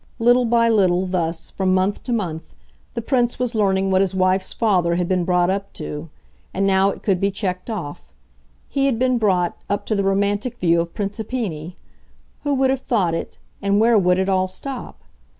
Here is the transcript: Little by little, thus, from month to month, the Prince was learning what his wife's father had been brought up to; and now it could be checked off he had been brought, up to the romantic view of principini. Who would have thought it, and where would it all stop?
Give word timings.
Little 0.17 0.45
by 0.45 0.67
little, 0.67 1.05
thus, 1.05 1.51
from 1.51 1.75
month 1.75 2.01
to 2.05 2.11
month, 2.11 2.55
the 2.95 3.03
Prince 3.03 3.37
was 3.37 3.53
learning 3.53 3.91
what 3.91 4.01
his 4.01 4.15
wife's 4.15 4.51
father 4.51 4.95
had 4.95 5.07
been 5.07 5.25
brought 5.25 5.51
up 5.51 5.73
to; 5.73 6.09
and 6.55 6.65
now 6.65 6.89
it 6.89 7.03
could 7.03 7.19
be 7.21 7.29
checked 7.29 7.69
off 7.69 8.11
he 8.67 8.87
had 8.87 8.97
been 8.97 9.19
brought, 9.19 9.55
up 9.69 9.85
to 9.85 9.93
the 9.95 10.03
romantic 10.03 10.57
view 10.57 10.81
of 10.81 10.95
principini. 10.95 11.75
Who 12.41 12.55
would 12.55 12.71
have 12.71 12.81
thought 12.81 13.13
it, 13.13 13.37
and 13.61 13.79
where 13.79 13.95
would 13.95 14.17
it 14.17 14.27
all 14.27 14.47
stop? 14.47 15.03